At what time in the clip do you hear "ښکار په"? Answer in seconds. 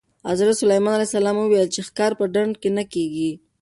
1.87-2.25